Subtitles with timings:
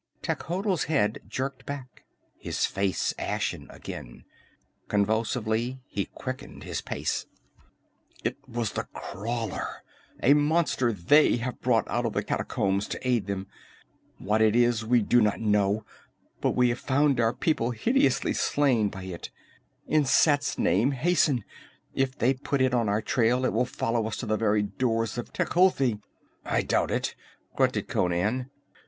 [0.23, 2.05] Techotl's head jerked back,
[2.39, 4.23] his face ashy again.
[4.87, 7.27] Convulsively he quickened his pace.
[8.23, 9.83] "It was the Crawler!
[10.23, 13.45] A monster they have brought out of the catacombs to aid them!
[14.17, 15.85] What it is, we do not know,
[16.41, 19.29] but we have found our people hideously slain by it.
[19.85, 21.43] In Set's name, hasten!
[21.93, 25.19] If they put it on our trail, it will follow us to the very doors
[25.19, 26.01] of Tecuhltli!"
[26.43, 27.13] "I doubt it,"
[27.55, 28.49] grunted Conan.